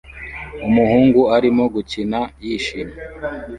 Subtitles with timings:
[0.67, 2.97] Umuhungu arimo gukina yishimye